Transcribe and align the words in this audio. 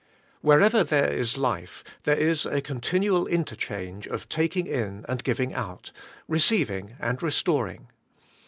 WHEREVER 0.41 0.83
there 0.83 1.11
is 1.13 1.37
life, 1.37 1.83
there 2.05 2.17
is 2.17 2.47
a 2.47 2.59
continual 2.59 3.27
in 3.27 3.45
terchange 3.45 4.07
of 4.07 4.27
taking 4.29 4.65
in 4.65 5.05
and 5.07 5.23
giving 5.23 5.53
out, 5.53 5.91
receiv 6.27 6.71
ing 6.71 6.95
and 6.99 7.21
restoring. 7.21 7.87